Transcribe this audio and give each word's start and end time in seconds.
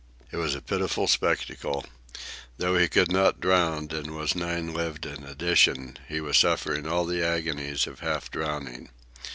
It 0.31 0.37
was 0.37 0.55
a 0.55 0.63
pitiful 0.63 1.07
spectacle. 1.07 1.85
Though 2.57 2.75
he 2.75 2.87
could 2.89 3.11
not 3.11 3.39
drown, 3.39 3.89
and 3.91 4.15
was 4.17 4.33
nine 4.35 4.73
lived 4.73 5.05
in 5.05 5.23
addition, 5.23 5.99
he 6.09 6.19
was 6.19 6.39
suffering 6.39 6.87
all 6.87 7.05
the 7.05 7.23
agonies 7.23 7.85
of 7.85 7.99
half 7.99 8.31
drowning. 8.31 8.89